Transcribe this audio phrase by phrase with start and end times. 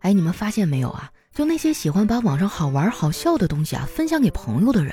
[0.00, 1.10] 哎，你们发现没有啊？
[1.34, 4.92] 就那些喜欢把网上好玩好笑的东西啊分享给朋友的人，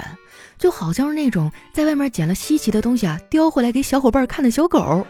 [0.59, 5.05] 就好像是那种在外面捡了稀奇的东西啊叼回来给小伙伴看的小狗，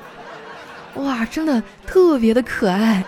[0.96, 3.04] 哇，真的特别的可爱。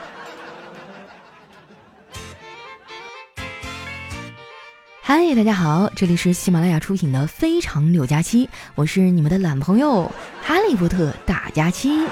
[5.01, 8.45] 嗨，大家好，这里是喜马拉雅出品的《非常六加七》，
[8.75, 10.11] 我是你们的懒朋友
[10.41, 12.05] 哈利波特大假期。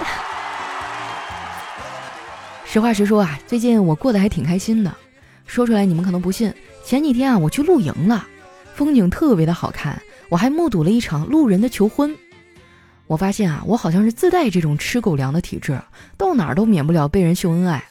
[2.75, 4.93] 实话实说啊，最近我过得还挺开心的。
[5.45, 8.27] 说出来你们可能不信，前几天啊我去露营了，
[8.73, 12.13] 风景特别的好看，我还目睹了一场路人的求婚。
[13.07, 15.79] 我发现啊，我好像是自带这种吃狗粮的体质，
[16.17, 17.81] 到哪儿都免不了被人秀恩爱。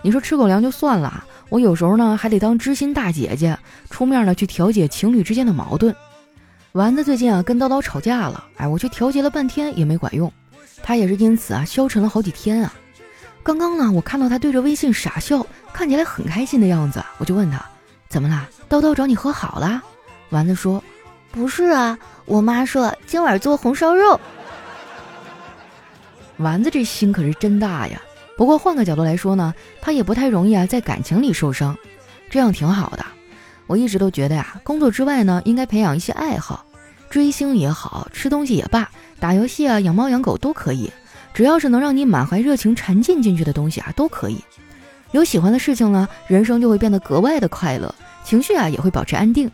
[0.00, 1.24] 你说吃狗粮就算了。
[1.48, 3.58] 我有时候呢还得当知心大姐姐，
[3.90, 5.92] 出面呢去调解情侣之间的矛盾。
[6.70, 10.32] 丸子最近啊跟叨叨吵架了，哎，我去调节了半天也没管用，
[10.84, 12.72] 他也是因此啊消沉了好几天啊。
[13.42, 17.64] 刚刚呢我看到他对着微信傻笑，看起来很开心的样子，我就问他
[18.08, 18.48] 怎么啦？
[18.68, 19.82] 叨叨找你和好了？
[20.28, 20.82] 丸子说
[21.32, 24.20] 不是啊，我妈说今晚做红烧肉。
[26.38, 28.00] 丸子这心可是真大呀。
[28.36, 31.76] 不过换个角度来说呢，他也不太容易啊，在感情里受伤，
[32.30, 33.04] 这样挺好的。
[33.66, 36.64] 我一直都觉得呀，工作之外呢，应该培养一些爱好，
[37.08, 40.90] 追星也好，吃东西也罢，打游戏啊，养猫养狗都可以，
[41.32, 44.38] 只要是能让你满怀热情沉浸进去的东西啊，都可以。
[45.12, 49.50] 有喜欢的事情呢，人生就会变得格外的快乐，情绪啊也会保持安定。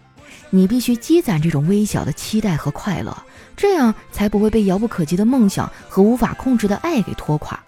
[0.51, 3.17] 你必须积攒这种微小的期待和快乐，
[3.57, 7.59] 这样才不会被遥不可及的梦想和无法控制的爱给拖垮。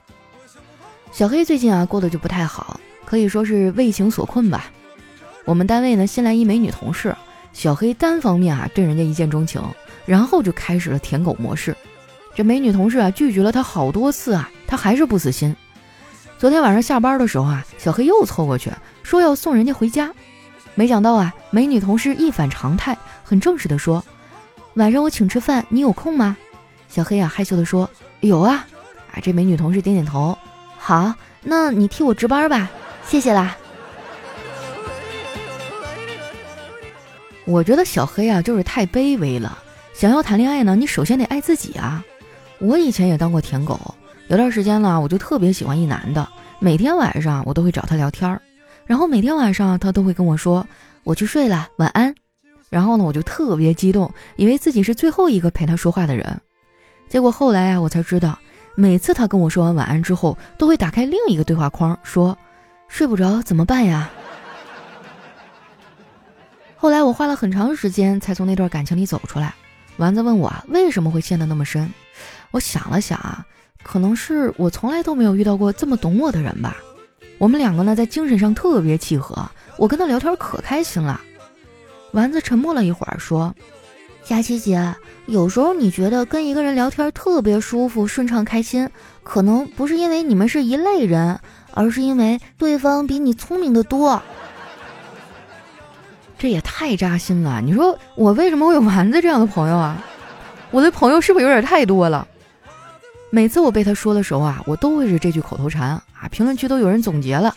[1.11, 4.71] 小黑最近啊过得就不太好，可以说是为情所困吧。
[5.45, 7.17] 我们单位呢新来一美女同事，
[7.53, 9.63] 小黑单方面啊对人家一见钟情，
[10.05, 11.75] 然后就开始了舔狗模式。
[12.35, 15.55] 这美女同事啊拒绝了他好多次啊，他还是不死心。
[16.39, 18.71] 昨天晚上下班的时候啊，小黑又凑过去
[19.03, 20.13] 说要送人家回家，
[20.77, 24.05] 没想到啊美女同事一反常态，很正式的说
[24.75, 26.37] ：“晚上我请吃饭，你有空吗？”
[26.89, 27.91] 小黑啊害羞的说
[28.21, 28.65] ：“有啊。”
[29.13, 30.39] 啊这美女同事点点头。
[30.77, 31.13] 好，
[31.43, 32.71] 那你替我值班吧，
[33.05, 33.57] 谢谢啦。
[37.45, 39.59] 我觉得小黑啊，就是太卑微了。
[39.93, 42.05] 想要谈恋爱呢，你首先得爱自己啊。
[42.61, 43.79] 我以前也当过舔狗，
[44.29, 48.41] 有段时间呢，我就特别喜欢一男的，每天晚上我都会找他聊天儿，
[48.87, 50.67] 然后每天晚上他都会跟我说
[51.05, 52.15] 我去睡了，晚安。
[52.69, 56.41] 然后呢，我就特别激动，以为自己是最后一个陪他说话的人。
[57.09, 58.39] 结果后来啊，我才知道。
[58.75, 62.37] 每次他跟我说完晚安之后，都会打开另一个对话框，说
[62.87, 64.09] ：“睡不着怎么办呀？”
[66.77, 69.53] 后来我花了很长时间才从那段感情里走出来。
[69.97, 71.93] 丸子问我为什么会陷得那么深，
[72.51, 73.45] 我想了想啊，
[73.83, 76.77] 可能是我从来都没有遇到过这么懂我的人吧。
[77.39, 81.21] 我们两个呢在精神上特别契合，我跟他聊天可开心了。
[82.13, 83.55] 丸子沉默了一会儿说。
[84.25, 84.95] 佳琪姐，
[85.25, 88.87] 有时候你觉得跟一个人聊天特别舒服、顺畅、开心，
[89.23, 91.41] 可能不是因为你们是一类人，
[91.73, 94.21] 而是因为对方比你聪明的多。
[96.39, 97.63] 这也太扎心了！
[97.63, 100.05] 你说我为什么会有丸子这样的朋友啊？
[100.71, 102.29] 我的朋友是不是有点太多了？
[103.31, 106.29] 每次我被他说的时候啊，我都会是这句口头禅啊。
[106.31, 107.55] 评论区都有人总结了，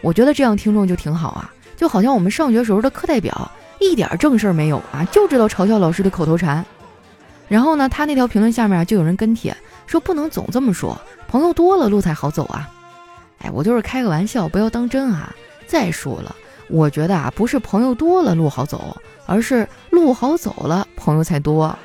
[0.00, 3.50] 我觉得这样听众就挺好啊，就好像我们上学时候的课代表。
[3.80, 6.64] 一点正事儿没有啊，就知道嘲笑老师的口头禅。
[7.46, 9.56] 然后呢，他那条评论下面就有人跟帖
[9.86, 12.68] 说不能总这么说，朋友多了路才好走啊。
[13.38, 15.32] 哎，我就是开个玩笑，不要当真啊。
[15.66, 16.34] 再说了，
[16.68, 18.96] 我觉得啊，不是朋友多了路好走，
[19.26, 21.76] 而是路好走了朋友才多。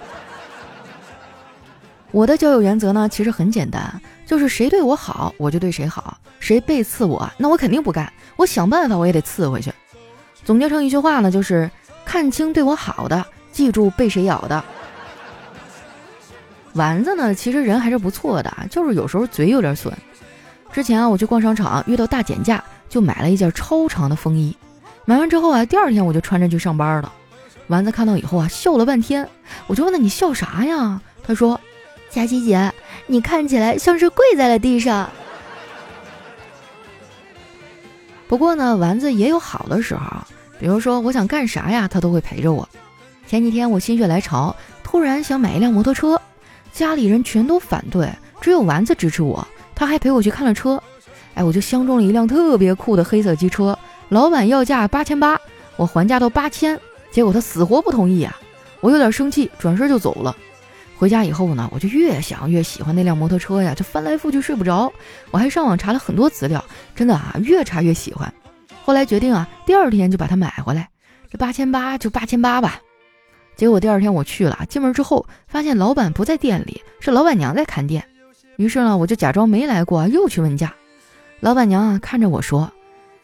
[2.13, 9.73] 我的交友原则呢，其实很简单，就是谁对我好，我就对谁好；谁背刺我，那我肯定不干，我想办法我也得刺回去。
[10.45, 11.69] 总结成一句话呢，就是。
[12.05, 14.61] 看清对我好的，记住被谁咬的。
[16.73, 19.97] 丸子呢，其实人还是不错的，就是有时候嘴有点损。
[20.73, 24.53] 之前啊，我去逛商场遇到大减价，就买了一件超长的风衣。
[25.05, 27.09] 买完之后啊，第二天我就穿着去上班了。
[27.67, 29.25] 丸子看到以后啊，笑了半天。
[29.67, 31.57] 我就问他：“你笑啥呀？”他说
[32.13, 32.71] ：“佳琪姐，
[33.07, 35.09] 你看起来像是跪在了地上。”
[38.29, 40.01] 不过呢，丸子也有好的时候。
[40.59, 42.69] 比如说，我想干啥呀，他都会陪着我。
[43.27, 46.21] 前几天我心血来潮，突然想买一辆摩托车，
[46.71, 48.07] 家里人全都反对，
[48.39, 50.81] 只有丸子支持我，他还陪我去看了车。
[51.33, 53.77] 哎，我就相中了一辆特别酷的黑色机车，
[54.09, 55.41] 老板要价八千八，
[55.77, 56.79] 我还价到八千，
[57.11, 58.39] 结果他死活不同意啊！
[58.81, 60.35] 我有点生气，转身就走了。
[60.95, 64.91] 回家以后呢，我就越想越喜欢那辆摩托车呀，就翻来覆去睡不着。
[65.31, 66.63] 我还上网查了很多资料，
[66.95, 68.31] 真的啊，越查越喜欢。
[68.85, 70.87] 后来决定啊，第二天就把它买回来。
[71.29, 72.79] 这八千八就八千八吧。
[73.55, 78.03] 结果第二天我去了，进门之后发现老板不在店里，是老板娘在看店。
[78.57, 80.73] 于是呢，我就假装没来过，又去问价。
[81.39, 82.71] 老板娘啊看着我说：“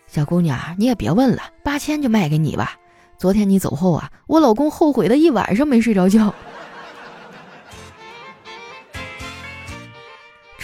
[0.07, 2.75] 小姑娘，你也别问了，八千就卖给你吧。
[3.17, 6.33] 昨天你走后啊，我老公后悔的一晚上没睡着觉。”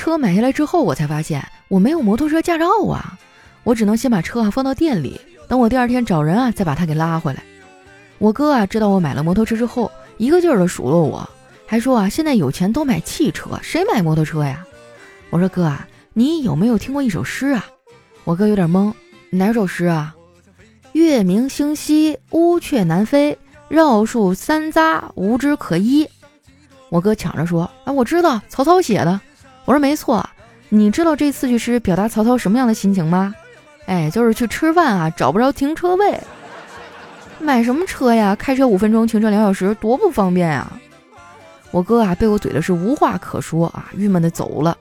[0.05, 3.17] 车买下来之后，我才发现我没有摩托车驾照啊！
[3.63, 7.41] 我只能先把车啊放到店里，等我第二天找人啊再把它给拉回来。
[8.19, 11.27] 我哥啊知道我买了摩托车之后，一个劲儿的数落我，
[11.65, 14.63] 还说啊现在有钱都买汽车，谁买摩托车呀？
[15.31, 17.65] 我说哥啊，你有没有听过一首诗啊？
[18.25, 18.93] 我哥有点懵，
[19.31, 20.15] 哪首诗啊？
[20.91, 23.35] 月明星稀，乌鹊南飞，
[23.69, 26.07] 绕树三匝，无枝可依。
[26.89, 29.19] 我哥抢着说啊，我知道，曹操写的。
[29.65, 30.23] 我说没错，
[30.69, 33.33] 你知道这四句诗表达曹操什么样的心情吗？
[33.87, 36.19] 哎，就是去吃饭啊，找不着停车位，
[37.39, 38.35] 买什么车呀？
[38.35, 40.71] 开车五分钟，停车两小时，多不方便呀！
[41.71, 44.77] 我哥啊，被我怼的是无话可说啊，郁闷的走了。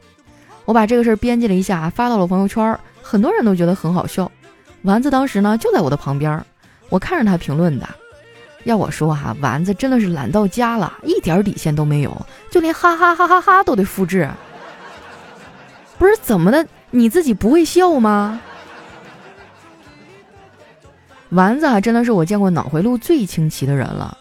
[0.65, 4.31] 我把这个事儿编辑了一下，发到了朋友圈，很多人都觉得很好笑。
[4.83, 6.45] 丸子当时呢就在我的旁边，
[6.91, 7.89] 我看着他评论的。
[8.65, 14.27] 要我说哈，丸子真的是懒到家了，一点底线都没有，就连哈哈哈哈哈都得复制。
[15.99, 16.67] 不是怎么的？
[16.91, 18.41] 你自己不会笑吗？
[21.31, 24.17] 丸子啊，真的是我见过脑回路最清奇的人了。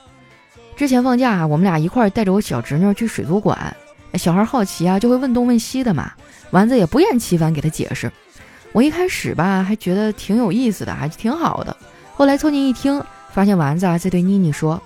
[0.76, 3.76] 之前放假啊，我们俩一块儿带着我小侄女去水族馆，
[4.16, 6.12] 小孩好奇啊，就会问东问西的嘛。
[6.50, 8.12] 丸子也不厌其烦给他解释。
[8.72, 11.78] 我一开始吧，还觉得挺有意思的，还挺好的。
[12.16, 14.82] 后来凑近一听，发现丸子啊在对妮妮说：“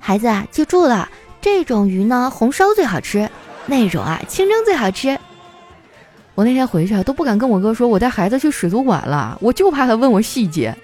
[0.00, 1.08] 孩子啊，记住了，
[1.40, 3.28] 这种鱼呢，红烧最好吃；
[3.66, 5.16] 那种啊，清蒸最好吃。”
[6.40, 10.74] 我那天回去啊都不敢跟我哥说，我带孩子去水族馆了，我就怕他问我细节。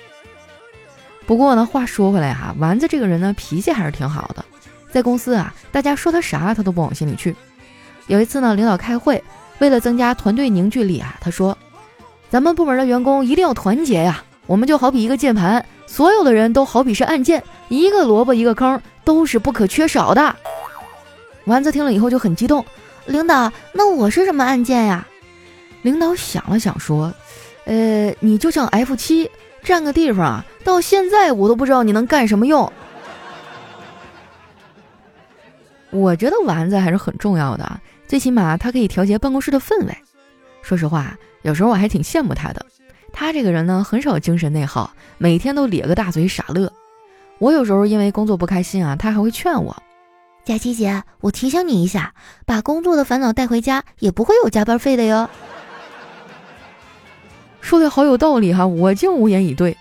[1.25, 4.45] 不过呢，话说回来哈，丸子这个人呢，脾气还是挺好的。
[4.91, 7.35] 在公司啊，大家说他啥，他都不往心里去。
[8.07, 9.25] 有一次呢，领导开会，
[9.59, 11.57] 为了增加团队凝聚力啊，他说
[12.29, 20.37] ：“咱们部门的员工一定要团结呀，我们就好比一个键盘，所有的人都好比是按键，一个萝卜一个坑，都是不可缺少的。”
[21.47, 22.63] 丸子听了以后就很激动
[23.07, 25.07] ：“领导，那我是什么按键呀？”
[25.87, 27.15] 领导想了想说
[27.65, 29.31] ：“呃，你就像 F 七，
[29.63, 32.71] 占个地方啊，到现在我都不知道你能干什么用。”
[35.91, 39.97] 我觉得丸子还是很重要的，最起码他可以调节办公室的氛围。
[40.61, 42.67] 说实话，有时候我还挺羡慕他的。
[43.13, 46.73] 他这个人呢，很少精神内耗，每天都咧个大嘴傻乐。
[47.39, 49.77] 我有时候因为工作不开心啊，他还会劝我
[50.45, 52.13] ：“佳琪姐，我提醒你一下，
[52.45, 55.31] 把工作的烦恼带回家，也不会有加班费的哟。”
[57.67, 59.77] 说的好有道理哈，我竟无言以对。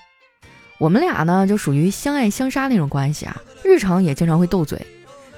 [0.80, 4.84] 我们俩呢就属于相爱相杀那种关系啊，日常也经常会斗嘴。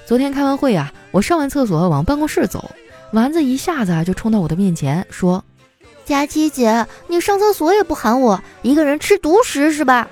[0.06, 2.70] 昨天开完会啊，我上完厕所往办公室走，
[3.12, 5.44] 丸子一下子啊就冲到我的面前说
[6.06, 10.08] ：“佳琪姐，你上厕所也不喊我，一个人吃独食是吧？”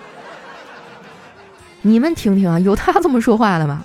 [1.81, 3.83] 你们听听啊，有他这么说话的吗？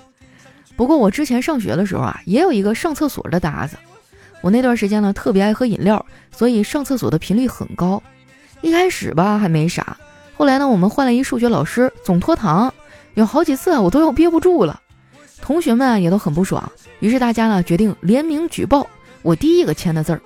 [0.76, 3.78] 不过我之前上学的时候啊，也有一个上厕所的搭子。
[4.42, 8.02] 我那段时间呢特别爱喝饮料，所以上厕所的频率很高。
[8.62, 9.96] 一开始吧还没啥，
[10.34, 12.72] 后来呢我们换了一数学老师，总拖堂，
[13.14, 14.80] 有好几次啊我都要憋不住了，
[15.40, 18.86] 同学们也都很不爽，于是大家呢决定联名举报
[19.20, 20.20] 我第一个签的字儿，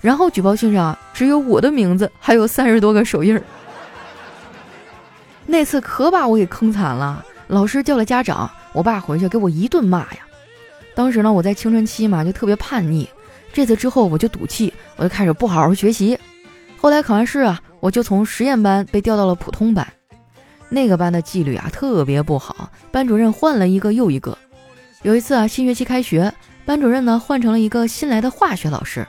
[0.00, 3.42] 然后举报信上只有我的名字，还有三十多个手印儿。
[5.46, 10.18] 那次可把我给坑惨了，老师叫了家长，我爸回去给我一顿骂呀。
[10.94, 13.08] 当时呢我在青春期嘛就特别叛逆，
[13.50, 16.18] 这次之后我就赌气，我就开始不好好学习。
[16.76, 19.86] 后来考完试啊，我就从实验班被调到了普通班。
[20.70, 24.36] 那个班的纪律啊特别不好，班主任换了一个又一个。
[25.02, 26.32] 有一次啊，新学期开学，
[26.66, 29.06] 班主任呢换成了一个新来的化学老师。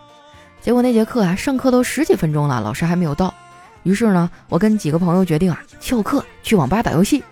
[0.61, 3.33] 结果那节课啊，上课都十几分钟了，老师还没有到。
[3.83, 7.23] 于是呢，我跟几个朋友决定啊，翘课去网吧打游戏。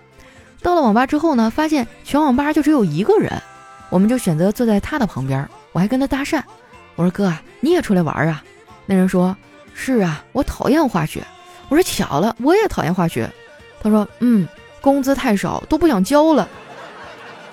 [0.60, 3.32] 到了网吧之后呢，发现全网吧就只有一个人，
[3.88, 5.48] 我们就选择坐在他的旁边。
[5.72, 6.42] 我还跟他搭讪，
[6.96, 8.42] 我说：“哥啊，你也出来玩啊？”
[8.84, 9.34] 那人说。
[9.80, 11.22] 是啊，我讨厌化学。
[11.68, 13.30] 我说巧了，我也讨厌化学。
[13.80, 14.46] 他说，嗯，
[14.80, 16.48] 工资太少，都不想交了。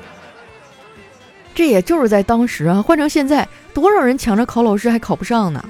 [1.53, 5.63] 这也就是在当时啊，换成现在，多少人抢着考老师还考不上呢？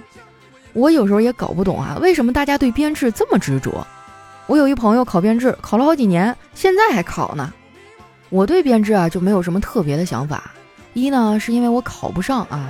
[0.71, 3.85] 我有时候也搞不懂啊，为什么大家对编制这么执着？
[4.47, 7.53] 我有一朋友考编制，考了好几年，现在还考呢。
[8.29, 10.51] 我对编制啊就没有什么特别的想法。
[10.93, 12.69] 一呢，是因为我考不上啊；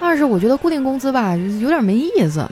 [0.00, 2.48] 二是我觉得固定工资吧，有点没意思。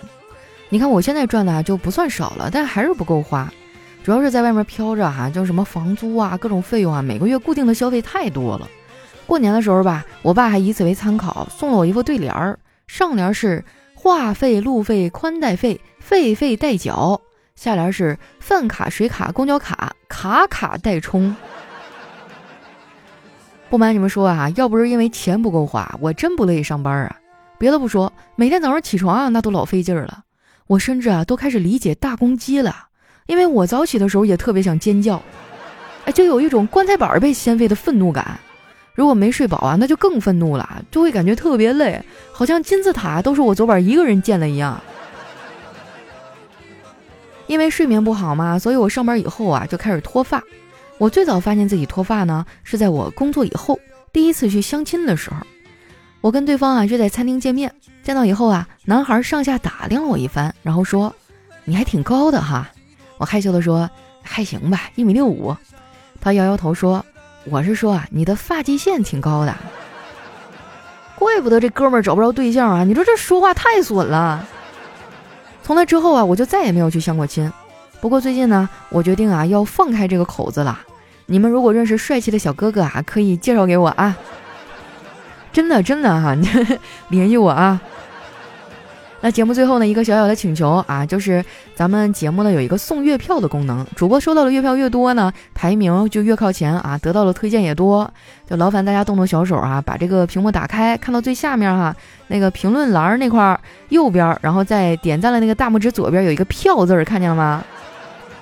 [0.71, 3.51] 你看我现在赚的啊就不算少了，但还是不够花。
[4.05, 8.69] 主要是在外面飘着哈，就什么房租啊，各种费用啊，每个月固定的消费太多了。
[9.27, 13.63] 过年的时候吧，我爸还以此为参考，送了我一副对联儿，上联是
[13.95, 17.21] 话费、路费、宽带费，费费代缴；
[17.55, 21.35] 下联是饭卡、水卡、公交卡，卡卡代充。
[23.69, 27.17] 不瞒你们说啊，要不是因为钱不够花，我真不乐意上班啊。
[27.59, 30.25] 别的不说，每天早上起床啊，那都老费劲儿了。
[30.69, 32.75] 我甚至啊，都开始理解大公鸡了，
[33.27, 35.21] 因为我早起的时候也特别想尖叫，
[36.05, 38.39] 哎，就有一种棺材板被掀飞的愤怒感。
[38.95, 44.81] 如果没睡饱啊，那就更愤怒了，就会感觉特别累，好像金字塔都是我昨晚一个人建的一样。
[47.47, 50.43] 因为睡眠不好嘛，所以我上班以后啊就开始脱发。
[50.99, 53.79] 我最早发现自己脱发呢，是在我工作以后
[54.13, 55.37] 第一次去相亲的时候。
[56.21, 61.15] 我跟对方啊约在餐厅见面，见到以后啊，男孩上下打量了我一番，然后说
[61.65, 62.69] ：“你还挺高的哈。”
[63.19, 63.89] 我害羞的说
[64.23, 65.57] ：“还行吧，一米六五。”
[66.21, 67.05] 他摇摇头说。
[67.51, 69.57] 我是说啊，你的发际线挺高的，
[71.19, 72.85] 怪不得这哥们儿找不着对象啊！
[72.85, 74.47] 你说这说话太损了。
[75.63, 77.51] 从那之后啊，我就再也没有去相过亲。
[78.03, 80.79] 不过最近呢，我决定啊要放开这个口子了。
[81.25, 84.15] 你们如果认识帅气的小哥哥啊，可以介绍给我啊。
[85.59, 86.49] 真的真的哈，你
[87.11, 87.81] 联系我啊。
[89.21, 98.09] 那节目最后呢，一个小小的请求啊，就是咱们节目呢有一个送月票的功能，主播收到的月票越多呢，排名就越靠前啊，得到的推荐也多。
[98.49, 101.93] 就劳烦大家动动小手啊，把这个屏幕打开，看到最下面哈，
[102.29, 107.65] 那个评论栏那块右边，然后在点赞的那个大拇指左边有一个票字儿，看见了吗？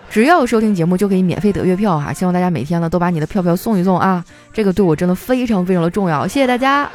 [0.09, 6.91] 只要收听节目就可以免费得月票哈，希望大家每天呢都把你的票票送一送啊，这个对我真的非常非常的重要，谢谢大家。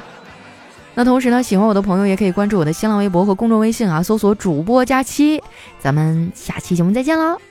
[0.93, 5.41] 那同时呢，喜欢我的朋友也可以关注我的新浪微博和公众微信啊，搜索主播佳期，
[5.79, 7.50] 咱们下期节目再见喽。